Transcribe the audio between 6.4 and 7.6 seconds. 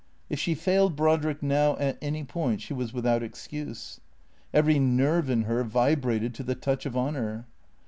the touch of honour.